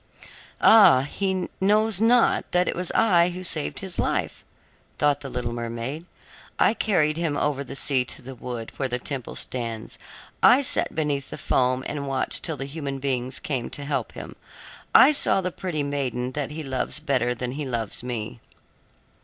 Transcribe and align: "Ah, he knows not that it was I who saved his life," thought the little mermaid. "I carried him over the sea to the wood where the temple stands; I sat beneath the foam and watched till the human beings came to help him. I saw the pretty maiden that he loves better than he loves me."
"Ah, 0.61 1.01
he 1.01 1.47
knows 1.59 2.01
not 2.01 2.53
that 2.53 2.67
it 2.67 2.75
was 2.75 2.89
I 2.93 3.29
who 3.29 3.43
saved 3.43 3.81
his 3.81 3.99
life," 3.99 4.43
thought 4.97 5.19
the 5.19 5.29
little 5.29 5.53
mermaid. 5.53 6.05
"I 6.57 6.73
carried 6.73 7.17
him 7.17 7.37
over 7.37 7.63
the 7.63 7.75
sea 7.75 8.03
to 8.05 8.23
the 8.23 8.33
wood 8.33 8.71
where 8.77 8.87
the 8.89 8.97
temple 8.97 9.35
stands; 9.35 9.99
I 10.41 10.63
sat 10.63 10.95
beneath 10.95 11.29
the 11.29 11.37
foam 11.37 11.83
and 11.85 12.07
watched 12.07 12.41
till 12.41 12.57
the 12.57 12.65
human 12.65 12.97
beings 12.97 13.37
came 13.37 13.69
to 13.69 13.85
help 13.85 14.13
him. 14.13 14.35
I 14.95 15.11
saw 15.11 15.39
the 15.39 15.51
pretty 15.51 15.83
maiden 15.83 16.31
that 16.31 16.49
he 16.49 16.63
loves 16.63 16.99
better 16.99 17.35
than 17.35 17.51
he 17.51 17.65
loves 17.67 18.01
me." 18.01 18.39